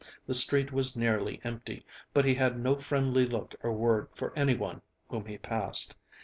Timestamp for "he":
2.25-2.33, 5.27-5.37